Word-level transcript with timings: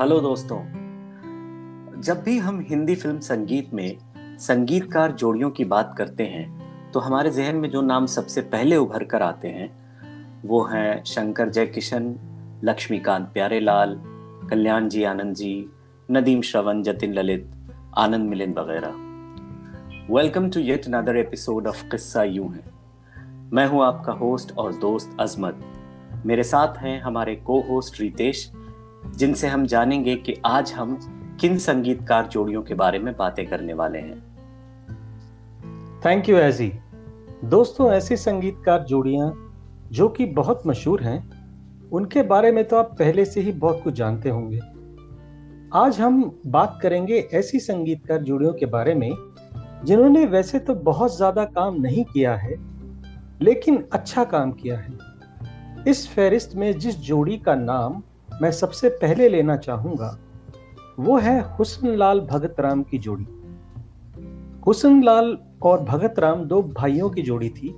Hello 0.00 0.18
दोस्तों। 0.20 0.58
जब 2.00 2.22
भी 2.22 2.36
हम 2.38 2.60
हिंदी 2.68 2.94
फ़िल्म 2.94 3.18
संगीत 3.20 3.72
में 3.74 3.98
संगीतकार 4.38 5.12
जोड़ियों 5.12 5.50
की 5.50 5.64
बात 5.64 5.94
करते 5.98 6.24
हैं 6.24 6.90
तो 6.90 7.00
हमारे 7.00 7.30
जहन 7.30 7.56
में 7.56 7.68
जो 7.70 7.80
नाम 7.80 8.06
सबसे 8.06 8.40
पहले 8.42 8.76
उभर 8.76 9.04
कर 9.04 9.22
आते 9.22 9.48
हैं, 9.48 9.68
वो 10.44 10.62
हैं 10.64 11.04
शंकर 11.04 11.48
जयकिशन, 11.48 12.14
लक्ष्मीकांत 12.64 13.28
प्यारेलाल, 13.34 13.94
कल्याण 14.50 14.88
जी 14.88 15.04
आनंद 15.04 15.34
जी, 15.34 15.66
नदीम 16.10 16.40
श्रवण, 16.40 16.82
जतिन 16.82 17.14
ललित, 17.14 17.50
आनंद 17.98 18.28
मिलिंद 18.28 18.58
वगैरह। 18.58 20.14
Welcome 20.14 20.48
to 20.50 20.60
yet 20.60 20.86
another 20.86 21.16
episode 21.16 21.66
of 21.66 21.84
Kissa 21.84 22.22
Yun 22.22 22.48
Hai. 22.54 22.64
मैं 23.52 23.66
हूँ 23.66 23.84
आपका 23.84 24.12
होस्ट 24.12 24.56
और 24.58 24.74
दोस्त 24.78 25.16
अजमत। 25.20 25.60
मेरे 26.26 26.42
साथ 26.44 26.78
हैं 26.78 27.00
हमारे 27.02 27.36
को 27.36 27.60
होस्ट 27.60 28.00
रितेश 28.00 28.50
जिनसे 29.06 29.48
हम 29.48 29.66
जानेंगे 29.66 30.14
कि 30.16 30.34
आज 30.46 30.72
हम 30.72 30.98
किन 31.40 31.58
संगीतकार 31.58 32.26
जोड़ियों 32.26 32.62
के 32.62 32.74
बारे 32.74 32.98
में 32.98 33.16
बातें 33.16 33.46
करने 33.46 33.74
वाले 33.74 33.98
हैं। 33.98 34.18
थैंक 36.04 36.28
यू 36.28 36.36
एजी 36.36 36.72
दोस्तों, 37.44 37.90
ऐसी 37.92 38.16
संगीतकार 38.16 38.82
जोड़ियाँ 38.82 39.32
जो 39.92 40.08
कि 40.08 40.26
बहुत 40.26 40.62
मशहूर 40.66 41.02
हैं, 41.02 41.30
उनके 41.90 42.22
बारे 42.22 42.52
में 42.52 42.64
तो 42.64 42.76
आप 42.76 42.94
पहले 42.98 43.24
से 43.24 43.40
ही 43.40 43.52
बहुत 43.52 43.80
कुछ 43.84 43.94
जानते 43.94 44.28
होंगे। 44.28 44.60
आज 45.74 46.00
हम 46.00 46.40
बात 46.46 46.78
करेंगे 46.82 47.18
ऐसी 47.34 47.58
संगीतकार 47.58 48.18
जोड़ियों 48.18 48.52
के 48.52 48.66
बारे 48.66 48.94
में, 48.94 49.10
जिन्होंने 49.84 50.24
वैसे 50.26 50.58
तो 50.58 50.74
बहुत 50.74 51.16
ज़्यादा 51.16 51.44
काम 51.44 51.80
नहीं 51.80 52.04
किया 52.04 52.34
है, 52.34 52.54
लेकिन 53.42 53.84
अच्छा 53.92 54.24
काम 54.24 54.52
किया 54.52 54.78
है। 54.78 54.98
इस 55.88 56.06
फहरिस्त 56.08 56.54
में 56.54 56.78
जिस 56.78 56.98
जोड़ी 56.98 57.36
का 57.38 57.54
नाम 57.54 58.02
मैं 58.42 58.52
सबसे 58.52 58.88
पहले 58.88 59.28
लेना 59.28 59.56
चाहूँगा 59.56 60.18
वो 60.98 61.18
है 61.18 61.40
हुसन 61.56 61.88
लाल 61.88 62.20
भगत 62.20 62.56
राम 62.60 62.82
की 62.82 62.98
जोड़ी। 62.98 63.26
हुसन 64.66 65.02
लाल 65.02 65.38
और 65.62 65.82
भगत 65.82 66.14
राम 66.18 66.44
दो 66.44 66.62
भाइयों 66.62 67.10
की 67.10 67.22
जोड़ी 67.22 67.48
थी 67.48 67.74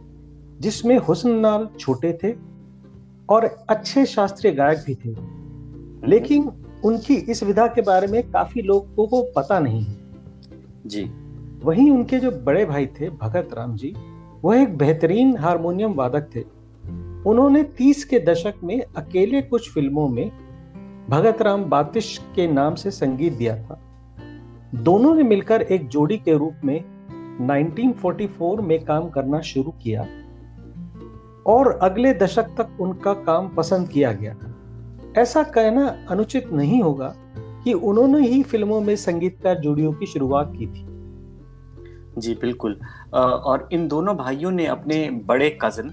जिसमें 0.60 0.98
हुसन 0.98 1.42
लाल 1.42 1.68
छोटे 1.80 2.18
थे 2.24 2.34
और 3.28 3.44
अच्छे 3.44 4.06
शास्त्रीय 4.06 4.52
गायक 4.52 4.78
भी 4.78 4.94
थे। 4.94 5.16
लेकिन 6.08 6.50
उनकी 6.84 7.14
इस 7.14 7.42
विधा 7.42 7.66
के 7.66 7.82
बारे 7.82 8.06
में 8.06 8.30
काफ़ी 8.30 8.62
लोगों 8.62 9.06
को 9.06 9.22
पता 9.22 9.58
नहीं 9.58 9.82
है। 9.82 9.96
जी। 10.86 11.04
वहीं 11.64 11.90
उनके 11.90 12.18
जो 12.18 12.30
बड़े 12.30 12.64
भाई 12.64 12.86
थे 12.86 13.10
भगत 13.10 13.48
राम 13.54 13.76
जी 13.76 13.94
वह 14.44 14.62
एक 14.62 14.78
बेहतरीन 14.78 15.36
हारमोनियम 15.36 15.92
वादक 15.92 16.30
थे। 16.36 16.40
उन्होंने 17.30 17.62
तीस 17.62 18.04
के 18.04 18.18
दशक 18.18 18.54
में 18.64 18.82
अकेले 18.96 19.42
कुछ 19.42 19.70
फ़िल्मों 19.70 20.08
में 20.08 20.30
भगत 21.08 21.42
राम 21.42 21.64
बातिश 21.64 22.20
के 22.36 22.46
नाम 22.46 22.74
से 22.74 22.90
संगीत 22.90 23.32
दिया 23.32 23.56
था। 23.62 23.80
दोनों 24.74 25.14
ने 25.14 25.22
मिलकर 25.22 25.62
एक 25.62 25.88
जोड़ी 25.88 26.16
के 26.18 26.36
रूप 26.38 26.60
में 26.64 26.78
1944 27.40 28.60
में 28.60 28.84
काम 28.84 29.08
करना 29.08 29.40
शुरू 29.40 29.70
किया 29.82 30.06
और 31.46 31.78
अगले 31.82 32.12
दशक 32.14 32.54
तक 32.58 32.80
उनका 32.80 33.12
काम 33.14 33.48
पसंद 33.48 33.88
किया 33.88 34.12
गया। 34.12 34.36
ऐसा 35.16 35.42
कहना 35.42 35.86
अनुचित 36.10 36.52
नहीं 36.52 36.82
होगा 36.82 37.14
कि 37.64 37.72
उन्होंने 37.72 38.28
ही 38.28 38.42
फ़िल्मों 38.42 38.80
में 38.80 38.96
संगीतकार 38.96 39.58
जोड़ियों 39.58 39.92
की 39.92 40.06
शुरुआत 40.06 40.52
की 40.58 40.66
थी। 40.66 40.86
जी, 42.18 42.34
बिल्कुल। 42.34 42.80
और 43.14 43.68
इन 43.72 43.88
दोनों 43.88 44.16
भाइयों 44.16 44.50
ने 44.50 44.66
अपने 44.66 45.10
बड़े 45.10 45.58
कज़न 45.62 45.92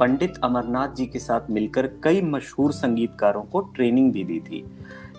पंडित 0.00 0.36
अमरनाथ 0.44 0.88
जी 0.88 1.06
के 1.06 1.18
साथ 1.18 1.50
मिलकर 1.50 1.86
कई 2.02 2.20
मशहूर 2.22 2.72
संगीतकारों 2.72 3.42
को 3.42 3.60
ट्रेनिंग 3.76 4.12
भी 4.12 4.24
दी 4.24 4.38
थी। 4.40 4.64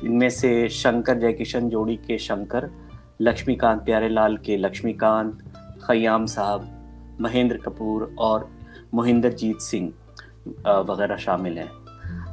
इनमें 0.03 0.29
से 0.29 0.69
शंकर 0.69 1.19
जयकिशन, 1.19 1.69
जोड़ी 1.69 1.95
के 1.97 2.17
शंकर, 2.17 2.69
लक्ष्मीकांत 3.21 3.81
प्यारेलाल 3.85 4.37
के 4.37 4.57
लक्ष्मीकांत 4.57 5.37
खयाम 5.83 6.25
साहब, 6.25 6.69
महेंद्र 7.21 7.57
कपूर 7.57 8.15
और 8.19 8.49
मोहिंदर 8.93 9.33
जीत 9.33 9.59
सिंह 9.61 9.91
वगैरह 10.89 11.17
शामिल 11.17 11.57
हैं। 11.57 11.69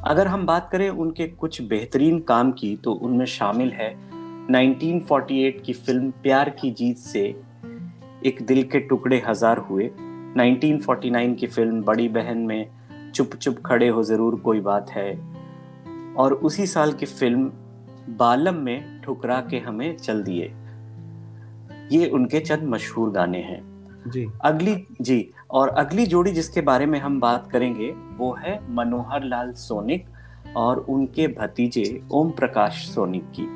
अगर 0.03 0.27
हम 0.27 0.47
बात 0.47 0.69
करें 0.73 0.89
उनके 0.91 1.27
कुछ 1.29 1.61
बेहतरीन 1.63 2.19
काम 2.21 2.53
की 2.53 2.75
तो 2.77 2.93
उनमें 2.93 3.27
शामिल 3.27 3.73
है 3.73 3.91
1948 4.51 5.61
की 5.67 5.73
फ़िल्म 5.75 6.11
प्यार 6.23 6.51
की 6.51 6.71
जीत 6.71 6.99
से 6.99 7.23
एक 8.27 8.43
दिल 8.43 8.63
के 8.63 8.79
टुकड़े 8.81 9.23
हज़ार 9.27 9.59
हुए। 9.61 9.91
1949 10.37 11.35
की 11.35 11.47
फ़िल्म 11.47 11.83
बड़ी 11.83 12.09
बहन 12.09 12.39
में 12.39 12.69
चुप 13.15 13.31
चुप 13.35 13.57
खड़े 13.67 13.89
हो 13.89 14.03
ज़रूर 14.03 14.37
कोई 14.41 14.61
बात 14.61 14.91
है। 14.91 15.37
और 16.15 16.33
उसी 16.33 16.67
साल 16.67 16.93
की 16.93 17.07
फ़िल्म 17.07 17.53
बालम 18.09 18.55
में 18.55 19.01
ठुकरा 19.01 19.41
के 19.41 19.59
हमें 19.59 19.97
चल 19.97 20.23
दिए। 20.23 20.53
ये 21.93 22.09
उनके 22.09 22.41
चंद 22.41 22.63
मशहूर 22.63 23.11
गाने 23.11 23.39
हैं। 23.39 23.77
जी। 24.09 24.27
अगली 24.45 24.87
जी 25.01 25.31
और 25.51 25.69
अगली 25.69 26.07
जोड़ी 26.07 26.33
जिसके 26.33 26.61
बारे 26.61 26.87
में 26.87 27.01
हम 27.01 27.21
बात 27.21 27.51
करेंगे 27.51 27.95
वो 28.17 28.35
है 28.35 28.75
मनोहर 28.75 29.25
लाल 29.25 29.53
सोनिक 29.53 30.07
और 30.57 30.77
उनके 30.79 31.29
भतीजे 31.29 32.03
ओम 32.11 32.31
प्रकाश 32.31 32.89
सोनिक 32.89 33.25
की। 33.41 33.47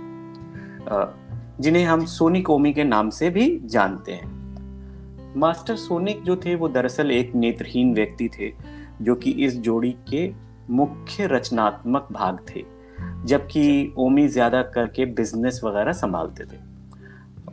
जिन्हें 1.62 1.84
हम 1.84 2.04
सोनिक 2.04 2.50
ओमी 2.50 2.72
के 2.72 2.84
नाम 2.84 3.10
से 3.10 3.30
भी 3.30 3.60
जानते 3.64 4.12
हैं। 4.12 4.39
मास्टर 5.36 5.76
सोनिक 5.76 6.22
जो 6.22 6.36
थे 6.36 6.54
वो 6.54 6.68
दरअसल 6.68 7.10
एक 7.10 7.34
नेत्रहीन 7.34 7.94
व्यक्ति 7.94 8.28
थे 8.28 8.52
जो 9.02 9.14
कि 9.14 9.30
इस 9.30 9.58
जोड़ी 9.58 9.90
के 10.08 10.30
मुख्य 10.70 11.26
रचनात्मक 11.26 12.08
भाग 12.12 12.38
थे 12.50 12.64
जबकि 13.24 13.94
ओमी 13.98 14.28
ज़्यादा 14.28 14.62
करके 14.62 15.06
बिज़नेस 15.06 15.60
वगैरह 15.64 15.92
संभालते 15.92 16.44
थे। 16.44 16.58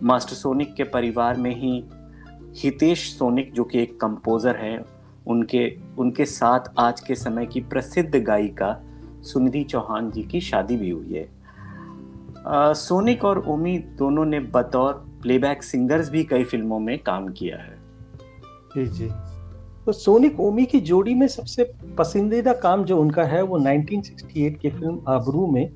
मास्टर 0.03 0.35
सोनिक 0.35 0.73
के 0.73 0.83
परिवार 0.83 1.37
में 1.37 1.55
ही 1.55 1.83
हितेश 2.55 3.17
सोनिक 3.17 3.53
जो 3.53 3.63
कि 3.63 3.81
एक 3.81 3.99
कंपोजर 4.01 4.55
हैं 4.55 4.79
उनके 5.27 5.67
उनके 5.97 6.25
साथ 6.25 6.59
आज 6.79 6.99
के 6.99 7.15
समय 7.15 7.45
की 7.45 7.61
प्रसिद्ध 7.61 8.15
गायिका 8.15 8.83
सुनिधि 9.23 9.63
चौहान 9.63 10.11
जी 10.11 10.23
की 10.23 10.41
शादी 10.41 10.77
भी 10.77 10.89
हुई 10.89 11.13
है। 11.13 11.29
आ, 12.47 12.73
सोनिक 12.73 13.25
और 13.25 13.43
ओमी 13.47 13.77
दोनों 13.77 14.25
ने 14.25 14.39
बतौर 14.39 15.06
प्लेबैक 15.27 15.63
सिंगर्स 15.63 16.09
भी 16.09 16.23
कई 16.23 16.43
फ़िल्मों 16.43 16.79
में 16.79 16.99
काम 16.99 17.27
किया 17.27 17.57
है। 17.57 17.77
जी 18.75 18.85
जी। 18.85 19.09
तो 19.85 19.91
सोनिक 19.91 20.39
ओमी 20.39 20.65
की 20.65 20.79
जोड़ी 20.79 21.15
में 21.15 21.27
सबसे 21.27 21.73
पसंदीदा 21.97 22.53
काम 22.53 22.83
जो 22.83 22.97
उनका 23.01 23.23
है 23.23 23.41
वो 23.41 23.59
1968 23.59 24.57
की 24.57 24.69
फ़िल्म 24.69 25.01
आबरू 25.07 25.47
में 25.47 25.69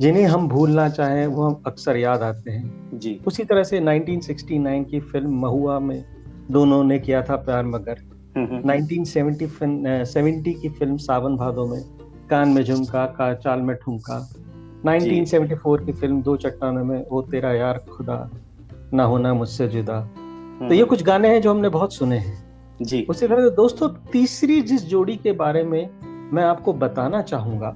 जिन्हें 0.00 0.24
हम 0.24 0.48
भूलना 0.48 0.88
चाहें 0.88 1.26
वो 1.26 1.42
हम 1.42 1.62
अक्सर 1.66 1.96
याद 1.96 2.22
आते 2.22 2.50
हैं। 2.50 2.90
जी। 2.98 3.20
उसी 3.26 3.44
तरह 3.44 3.62
से 3.62 3.80
1969 3.80 4.84
की 4.84 5.00
फ़िल्म 5.00 5.40
महुआ 5.40 5.78
में 5.78 6.04
दोनों 6.50 6.84
ने 6.84 6.98
किया 6.98 7.22
था 7.22 7.36
प्यार 7.36 7.64
मगर। 7.64 7.96
1970 8.38 10.04
70 10.04 10.54
की 10.62 10.68
फ़िल्म 10.68 10.96
सावन 10.96 11.36
भादो 11.36 11.66
में 11.66 11.82
कान 12.30 12.48
में 12.48 12.62
झुमका 12.62 13.06
का 13.06 13.34
चाल 13.34 13.60
में 13.60 13.76
ठुमका। 13.76 14.32
1974 14.86 15.86
की 15.86 15.92
फ़िल्म 15.92 16.22
दो 16.22 16.36
चट्टानों 16.36 16.84
में 16.84 17.04
वो 17.10 17.22
तेरा 17.22 17.52
यार 17.52 17.78
खुदा। 17.78 18.30
ना 18.94 19.04
होना 19.04 19.32
मुझसे 19.34 19.68
जुदा। 19.68 20.00
तो 20.60 20.74
ये 20.74 20.84
कुछ 20.84 21.02
गाने 21.02 21.28
हैं 21.28 21.40
जो 21.42 21.50
हमने 21.50 21.68
बहुत 21.68 21.94
सुने 21.94 22.18
हैं। 22.18 22.44
जी। 22.80 23.06
उसी 23.10 23.26
तरह 23.28 23.48
दोस्तों 23.56 23.88
तीसरी 24.12 24.60
जिस 24.62 24.84
जोड़ी 24.86 25.16
के 25.16 25.32
बारे 25.34 25.62
में 25.64 25.88
मैं 26.32 26.44
आपको 26.44 26.72
बताना 26.74 27.22
चाहूँगा 27.22 27.74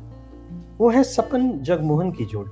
वो 0.79 0.91
है 0.91 1.03
सपन 1.05 1.51
जगमोहन 1.63 2.11
की 2.13 2.25
जोड़ी। 2.25 2.51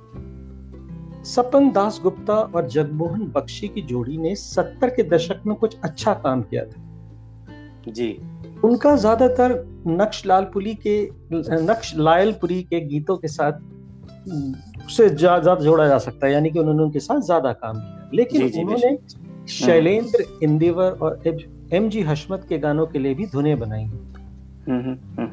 सपन 1.24 1.70
दास 1.70 2.00
गुप्ता 2.02 2.34
और 2.34 2.68
जगमोहन 2.68 3.26
बख्शी 3.26 3.68
की 3.68 3.82
जोड़ी 3.82 4.16
ने 4.18 4.34
सत्तर 4.34 4.90
के 4.90 5.02
दशक 5.08 5.42
में 5.46 5.54
कुछ 5.56 5.76
अच्छा 5.84 6.14
काम 6.16 6.42
किया 6.42 6.64
था। 6.64 7.90
जी। 7.90 8.10
उनका 8.64 8.94
ज़्यादातर 8.96 9.52
नक्श 9.88 10.24
लालपुरी 10.26 10.74
के 10.86 11.02
नक्श 11.32 11.94
लायलपुरी 11.96 12.62
के 12.62 12.80
गीतों 12.80 13.16
के 13.16 13.28
साथ 13.28 13.60
से 14.90 15.08
ज़्यादा 15.08 15.54
जोड़ा 15.54 15.86
जा 15.88 15.98
सकता 15.98 16.26
है 16.26 16.32
यानी 16.32 16.50
कि 16.50 16.58
उन्होंने 16.58 16.82
उनके 16.82 17.00
साथ 17.00 17.20
ज़्यादा 17.20 17.52
काम 17.54 17.76
किया। 17.76 17.97
लेकिन 18.14 18.40
जी, 18.40 18.48
जी, 18.48 18.62
उन्होंने 18.62 18.96
शैलेंद्र 19.46 20.24
इंदिवर 20.42 20.90
और 20.90 21.22
एम 21.72 21.88
जी 21.88 22.00
हशमत 22.00 22.46
के 22.48 22.58
गानों 22.58 22.86
के 22.86 22.98
लिए 22.98 23.14
भी 23.14 23.26
धुनें 23.26 23.58
बनाई। 23.58 23.84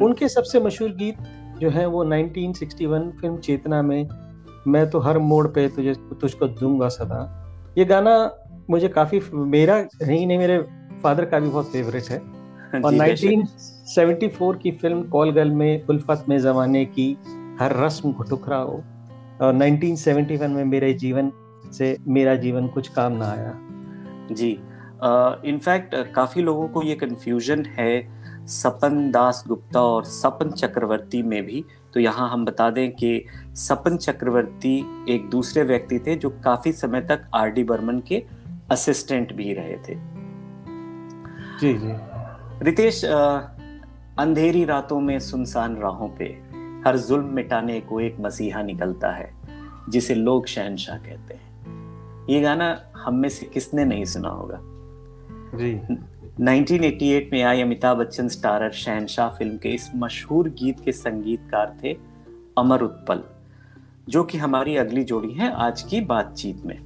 उनके 0.06 0.28
सबसे 0.28 0.60
मशहूर 0.60 0.92
गीत 0.92 1.18
जो 1.60 1.70
है 1.70 1.86
वो 1.86 2.04
1961 2.06 3.12
फ़िल्म 3.22 3.38
चेतना 3.38 3.82
में 3.82 4.08
मैं 4.68 4.90
तो 4.90 5.00
हर 5.00 5.18
मोड़ 5.18 5.48
पे 5.48 5.68
तुझे 5.68 5.94
तुझको 6.22 6.48
दूँगा 6.48 6.88
सदा। 6.88 7.20
ये 7.78 7.86
गाना 7.86 8.32
मुझे 8.70 8.88
काफ़ी 8.88 9.22
मेरा 9.34 9.80
नहीं 9.82 10.28
नहीं 10.28 10.38
मेरे 10.38 10.58
फादर 11.04 11.26
का 11.26 11.40
भी 11.40 11.50
बहुत 11.50 11.72
फेवरेट 11.72 12.04
है। 12.04 12.20
और 12.76 12.94
1974 12.94 14.58
की 14.62 14.72
फ़िल्म 14.72 15.04
कॉल 15.04 15.32
गर्ल 15.32 15.52
में 15.52 15.86
उल्फत 15.88 16.26
में 16.30 16.40
जमाने 16.40 16.86
की 16.86 17.18
हर 17.60 17.76
रस्म 17.86 18.12
को 18.12 18.24
हो 18.36 18.84
और 19.42 19.54
1971 19.54 20.48
में 20.48 20.64
मेरे 20.66 20.94
जीवन 20.94 21.32
से 21.78 21.98
मेरा 22.08 22.36
जीवन 22.36 22.68
कुछ 22.68 22.88
काम 22.90 23.14
ना 23.14 23.32
आया। 23.32 23.54
जी 24.32 24.52
इनफैक्ट 25.46 25.96
uh, 25.96 26.14
काफ़ी 26.16 26.42
लोगों 26.42 26.68
को 26.68 26.82
ये 26.84 26.96
कन्फ्यूज़न 26.96 27.66
है 27.78 28.46
सपन 28.48 29.10
दास 29.12 29.44
गुप्ता 29.48 29.82
और 29.82 30.04
सपन 30.04 30.52
चक्रवर्ती 30.52 31.22
में 31.24 31.44
भी। 31.46 31.64
तो 31.94 32.00
यहाँ 32.00 32.30
हम 32.30 32.46
बता 32.46 32.70
दें 32.70 32.92
कि 32.92 33.26
सपन 33.58 33.98
चक्रवर्ती 33.98 34.78
एक 35.10 35.30
दूसरे 35.30 35.64
व्यक्ति 35.64 36.00
थे 36.00 36.16
जो 36.16 36.30
काफ़ी 36.46 36.72
समय 36.74 37.02
तक 37.02 37.28
आर 37.36 37.50
डी 37.50 37.64
बर्मन 37.64 38.00
के 38.08 38.24
असिस्टेंट 38.72 39.34
भी 39.34 39.54
रहे 39.54 39.78
थे। 39.80 39.96
जी 41.60 41.74
जी। 41.74 41.94
रितेश 42.64 43.04
अंधेरी 43.06 44.64
रातों 44.66 45.00
में 45.00 45.18
सुनसान 45.20 45.76
राहों 45.78 46.10
पे 46.10 46.26
हर 46.86 46.98
जुल्म 46.98 47.34
मिटाने 47.34 47.80
को 47.82 48.00
एक 48.00 48.20
मसीहा 48.20 48.62
निकलता 48.64 49.12
है 49.12 49.30
जिसे 49.90 50.16
लोग 50.16 50.48
शहनशाह 50.48 50.98
कहते 50.98 51.34
हैं। 51.34 51.55
ये 52.30 52.42
गाना 52.42 52.82
हम 52.98 53.16
में 53.16 53.30
से 53.30 53.46
किसने 53.46 53.86
नहीं 53.86 54.06
सुना 54.06 54.30
होगा? 54.30 54.60
जी। 55.58 55.74
1988 56.44 57.32
में 57.34 57.44
आई 57.44 57.62
अमिताभ 57.62 57.98
बच्चन 57.98 58.28
स्टारर 58.28 58.72
शहनशाह 58.72 59.30
फ़िल्म 59.30 59.58
के 59.58 59.70
इस 59.70 59.92
मशहूर 59.96 60.50
गीत 60.50 60.80
के 60.80 60.92
संगीतकार 60.92 61.78
थे 61.84 61.94
अमर 62.58 62.82
उत्पल 62.82 63.24
जो 64.10 64.24
कि 64.24 64.38
हमारी 64.38 64.76
अगली 64.76 65.04
जोड़ी 65.04 65.34
है 65.34 65.52
आज 65.52 65.82
की 65.82 66.02
बातचीत 66.02 66.66
में। 66.66 66.78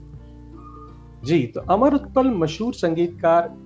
जी 1.24 1.44
तो 1.44 1.62
अमर 1.62 1.94
उत्पल 1.94 2.28
मशहूर 2.28 2.74
संगीतकार 2.74 3.58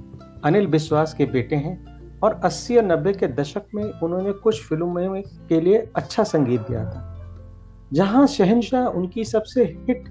अनिल 0.44 0.68
विश्वास 0.68 1.14
के 1.14 1.26
बेटे 1.26 1.56
हैं 1.56 1.76
और 2.20 2.40
80 2.46 2.78
और 2.78 2.84
90 2.84 3.18
के 3.18 3.28
दशक 3.28 3.64
में 3.76 3.84
उन्होंने 3.84 4.32
कुछ 4.32 4.62
फ़िल्मों 4.62 5.10
में 5.12 5.22
के 5.50 5.62
लिए 5.62 5.78
अच्छा 5.96 6.24
संगीत 6.24 6.62
दिया 6.62 6.86
था 6.86 7.10
जहाँ 7.94 8.28
शहनशाह 8.28 8.86
उनकी 8.86 9.24
सबसे 9.24 9.64
हिट 9.64 10.04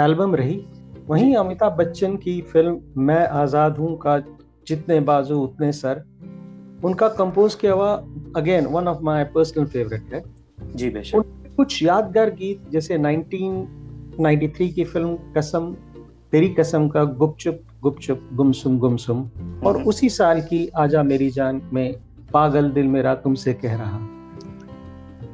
एल्बम 0.00 0.34
रही। 0.34 0.56
वहीं 1.08 1.34
अमिताभ 1.36 1.72
बच्चन 1.72 2.16
की 2.16 2.40
फ़िल्म 2.42 3.02
मैं 3.02 3.26
आज़ाद 3.28 3.76
हूँ 3.78 3.96
का 3.96 4.18
जितने 4.66 4.98
बाजू 5.00 5.38
उतने 5.40 5.70
सर 5.72 6.02
उनका 6.84 7.08
कंपोज 7.08 7.54
किया 7.54 7.72
हुआ 7.72 7.90
again 8.36 8.66
one 8.66 8.88
of 8.88 9.02
my 9.02 9.24
personal 9.24 9.64
favourite 9.64 10.12
है। 10.14 10.22
जी 10.74 10.90
बेशक। 10.90 11.52
कुछ 11.56 11.82
यादगार 11.82 12.30
गीत 12.30 12.68
जैसे 12.70 12.98
1993 12.98 14.72
की 14.72 14.84
फ़िल्म 14.84 15.16
कसम 15.36 15.72
तेरी 16.32 16.48
कसम 16.48 16.88
का 16.88 17.04
गुपचुप 17.14 17.60
गुपचुप 17.82 18.28
गुमसुम 18.32 18.78
गुमसुम 18.78 19.22
और 19.66 19.76
हम्म। 19.76 19.88
उसी 19.88 20.08
साल 20.10 20.40
की 20.40 20.66
आजा 20.76 21.02
मेरी 21.02 21.30
जान 21.30 21.62
में 21.72 21.94
पागल 22.32 22.70
दिल 22.70 22.86
मेरा 22.88 23.14
तुमसे 23.14 23.52
कह 23.54 23.76
रहा। 23.76 23.98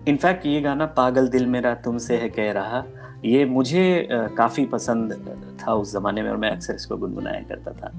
इनफैक्ट 0.08 0.46
ये 0.46 0.60
गाना 0.60 0.86
पागल 0.96 1.28
दिल 1.28 1.46
मेरा 1.46 1.74
तुमसे 1.74 2.16
है 2.16 2.28
कह 2.28 2.52
रहा 2.52 2.84
ये 3.24 3.44
मुझे 3.44 4.08
काफ़ी 4.12 4.64
पसंद 4.66 5.12
था 5.62 5.74
उस 5.74 5.92
जमाने 5.92 6.22
में 6.22 6.30
और 6.30 6.36
मैं 6.36 6.50
अक्सर 6.50 6.74
इसको 6.74 6.96
गुनगुनाया 6.96 7.40
करता 7.40 7.72
था। 7.72 7.92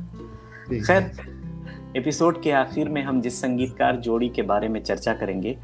खैर 0.88 1.12
एपिसोड 1.98 2.42
के 2.42 2.52
आखिर 2.52 2.90
में 2.90 3.04
हम 3.04 3.22
जिस 3.22 3.42
संगीतकार 3.42 3.96
जोड़ी 3.96 4.30
के 4.30 4.42
बारे 4.42 4.68
में 4.68 4.84
चर्चा 4.84 5.14
करेंगे 5.14 5.58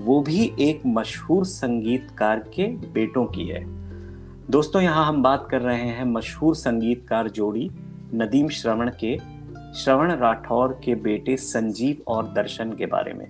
वो 0.00 0.20
भी 0.20 0.52
एक 0.60 0.82
मशहूर 0.86 1.44
संगीतकार 1.44 2.38
के 2.38 2.66
बेटों 2.66 3.24
की 3.26 3.46
है। 3.46 3.64
दोस्तों 4.50 4.82
यहाँ 4.82 5.06
हम 5.06 5.22
बात 5.22 5.48
कर 5.50 5.60
रहे 5.60 5.88
हैं 5.88 6.04
मशहूर 6.04 6.54
संगीतकार 6.56 7.28
जोड़ी 7.28 7.70
नदीम 8.14 8.48
श्रवण 8.48 8.90
के 9.04 9.18
श्रवण 9.74 10.12
राठौर 10.12 10.80
के 10.84 10.94
बेटे 10.94 11.36
संजीव 11.36 11.96
और 12.06 12.32
दर्शन 12.32 12.72
के 12.72 12.86
बारे 12.86 13.12
में। 13.12 13.26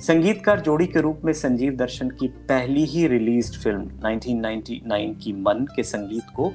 संगीतकार 0.00 0.60
जोड़ी 0.60 0.86
के 0.86 1.00
रूप 1.00 1.20
में 1.24 1.32
संजीव 1.32 1.76
दर्शन 1.76 2.10
की 2.10 2.28
पहली 2.28 2.84
ही 2.84 3.06
रिलीज्ड 3.06 3.54
फ़िल्म 3.54 3.90
1999 4.04 5.14
की 5.24 5.32
मन 5.32 5.66
के 5.76 5.82
संगीत 5.82 6.24
को 6.36 6.52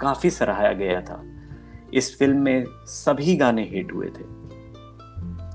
काफ़ी 0.00 0.30
सराहाया 0.30 0.72
गया 0.72 1.00
था। 1.00 1.22
इस 1.94 2.18
फ़िल्म 2.18 2.42
में 2.42 2.64
सभी 2.86 3.36
गाने 3.36 3.62
हिट 3.64 3.92
हुए 3.92 4.06
थे। 4.06 4.32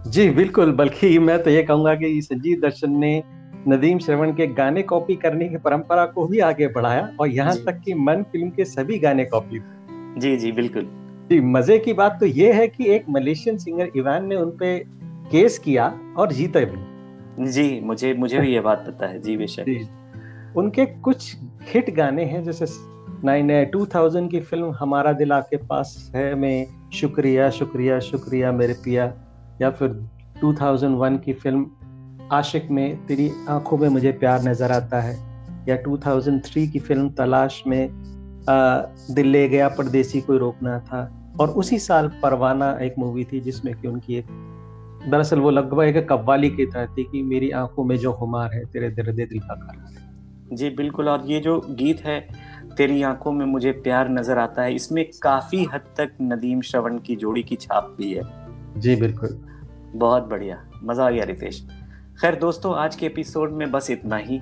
जी 0.09 0.29
बिल्कुल 0.29 0.71
बल्कि 0.71 1.17
मैं 1.19 1.41
तो 1.43 1.49
ये 1.49 1.63
कहूँगा 1.63 1.95
कि 1.95 2.21
संजीव 2.21 2.59
दर्शन 2.61 2.97
ने 2.97 3.21
नदीम 3.67 3.99
श्रवण 3.99 4.31
के 4.31 4.47
गाने 4.47 4.81
कॉपी 4.83 5.15
करने 5.15 5.47
की 5.49 5.57
परंपरा 5.57 6.05
को 6.05 6.25
भी 6.27 6.39
आगे 6.39 6.67
बढ़ाया 6.67 7.09
और 7.19 7.27
यहाँ 7.27 7.55
तक 7.55 7.81
कि 7.85 7.93
मन 7.93 8.23
फ़िल्म 8.31 8.49
के 8.49 8.65
सभी 8.65 8.99
गाने 8.99 9.25
कॉपी 9.25 9.59
जी 10.19 10.35
जी 10.37 10.51
बिल्कुल। 10.51 10.87
जी 11.29 11.39
मज़े 11.41 11.77
की 11.79 11.93
बात 11.93 12.17
तो 12.19 12.25
ये 12.25 12.51
है 12.53 12.67
कि 12.67 12.89
एक 12.89 13.05
मलेशियन 13.09 13.57
सिंगर 13.57 13.91
इवान 13.95 14.25
ने 14.27 14.35
उनपे 14.35 14.77
केस 15.31 15.57
किया 15.59 15.93
और 16.17 16.31
जीते 16.33 16.65
भी। 16.65 17.51
जी 17.51 17.79
मुझे 17.83 18.13
मुझे 18.13 18.39
भी 18.39 18.53
ये 18.53 18.59
बात 18.59 18.83
पता 18.87 19.07
है। 19.07 19.21
जी 19.21 19.37
बेशक। 19.37 20.53
उनके 20.57 20.85
कुछ 20.85 21.35
हिट 21.73 21.93
गाने 21.95 22.25
हैं 22.25 22.43
जैसे 22.43 22.65
नाइन 23.23 23.65
टू 23.65 23.85
थाउज़ेंड 23.85 24.31
की 24.31 24.39
फ़िल्म 24.39 24.71
हमारा 24.79 25.11
दिल 25.13 25.31
आपके 25.31 25.57
पास 25.57 26.11
है 26.15 26.35
में। 26.35 26.67
शुक्रिया 26.93 27.49
शुक्रिया 27.49 27.99
शुक्रिया 27.99 28.51
मेरे 28.51 28.73
पिया। 28.73 29.13
या 29.61 29.69
फिर 29.69 29.89
2001 30.41 31.19
की 31.21 31.33
फ़िल्म 31.33 31.65
आशिक 32.31 32.69
में 32.71 33.05
तेरी 33.05 33.31
आँखों 33.49 33.77
में 33.77 33.89
मुझे 33.89 34.11
प्यार 34.11 34.43
नज़र 34.43 34.71
आता 34.71 35.01
है। 35.01 35.15
या 35.69 35.75
2003 35.75 36.67
की 36.67 36.79
फ़िल्म 36.79 37.09
तलाश 37.09 37.63
में 37.67 37.89
आ, 38.49 38.81
दिल 39.11 39.27
ले 39.27 39.47
गया 39.49 39.67
परदेसी 39.69 40.21
कोई 40.21 40.37
रोकना 40.37 40.79
था। 40.79 41.01
और 41.41 41.49
उसी 41.49 41.79
साल 41.79 42.07
परवाना 42.23 42.77
एक 42.81 42.95
मूवी 42.99 43.23
थी 43.23 43.39
जिसमें 43.39 43.73
कि 43.75 43.87
उनकी 43.87 44.15
एक 44.15 44.25
दरअसल 45.09 45.39
वो 45.39 45.49
लगभग 45.49 45.83
एक 45.83 46.09
कव्वाली 46.09 46.49
की 46.49 46.65
तरह 46.65 46.85
थी 46.85 47.03
कि 47.03 47.23
मेरी 47.23 47.51
आँखों 47.51 47.83
में 47.83 47.97
जो 47.97 48.11
हुमार 48.11 48.53
है 48.53 48.65
तेरे 48.65 48.89
दर्द 48.89 49.15
दिल 49.15 49.39
का 49.39 49.55
करार 49.55 50.55
जी 50.55 50.69
बिल्कुल। 50.69 51.09
और 51.09 51.23
ये 51.25 51.39
जो 51.39 51.61
गीत 51.69 52.01
है 52.05 52.19
तेरी 52.77 53.01
आँखों 53.01 53.31
में 53.31 53.45
मुझे 53.45 53.71
प्यार 53.71 54.09
नज़र 54.09 54.37
आता 54.37 54.61
है। 54.61 54.73
इसमें 54.75 55.05
काफ़ी 55.23 55.63
हद 55.63 55.81
तक 55.97 56.11
नदीम 56.21 56.61
श्रवण 56.61 56.97
की 56.97 57.15
जोड़ी 57.15 57.43
की 57.43 57.55
छाप 57.55 57.95
भी 57.97 58.13
है। 58.13 58.23
जी 58.77 58.95
बिल्कुल। 58.95 59.39
बहुत 59.95 60.23
बढ़िया। 60.23 60.63
मज़ा 60.83 61.05
आ 61.05 61.09
गया 61.09 61.23
रितेश। 61.23 61.61
खैर 62.21 62.35
दोस्तों 62.35 62.75
आज 62.75 62.95
के 62.95 63.05
एपिसोड 63.05 63.51
में 63.51 63.71
बस 63.71 63.89
इतना 63.91 64.17
ही। 64.17 64.39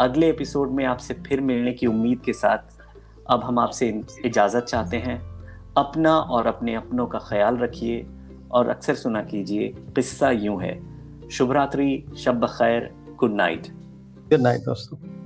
अगले 0.00 0.28
एपिसोड 0.30 0.70
में 0.70 0.84
आपसे 0.84 1.14
फिर 1.14 1.40
मिलने 1.40 1.72
की 1.72 1.86
उम्मीद 1.86 2.20
के 2.20 2.32
साथ 2.32 2.76
अब 3.30 3.44
हम 3.44 3.58
आपसे 3.58 4.02
इजाज़त 4.24 4.64
चाहते 4.64 4.96
हैं। 4.96 5.18
अपना 5.76 6.16
और 6.16 6.46
अपने 6.46 6.74
अपनों 6.74 7.06
का 7.06 7.18
ख्याल 7.18 7.56
रखिए 7.56 8.06
और 8.50 8.68
अक्सर 8.68 8.94
सुना 8.94 9.22
कीजिए 9.22 9.68
किस्सा 9.94 10.30
यूँ 10.30 10.60
है। 10.62 10.80
शुभ 11.28 11.52
रात्रि 11.52 12.04
शब 12.16 12.46
खैर 12.46 12.90
गुड 13.16 13.34
नाइट। 13.34 13.66
गुड 14.30 14.40
नाइट 14.40 14.60
दोस्तों। 14.60 15.17